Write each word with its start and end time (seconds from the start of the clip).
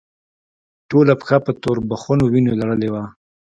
ټوله 0.89 1.13
پښه 1.21 1.37
په 1.45 1.51
توربخونو 1.63 2.23
وينو 2.27 2.53
لړلې 2.61 2.89
وه. 2.93 3.03